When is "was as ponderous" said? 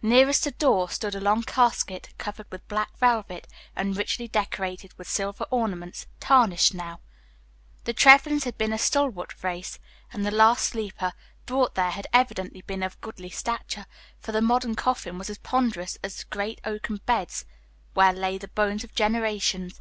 15.18-15.98